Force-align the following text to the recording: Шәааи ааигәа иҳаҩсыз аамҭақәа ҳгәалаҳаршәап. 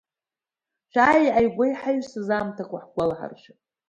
Шәааи 0.91 1.27
ааигәа 1.31 1.65
иҳаҩсыз 1.67 2.27
аамҭақәа 2.35 2.83
ҳгәалаҳаршәап. 2.83 3.59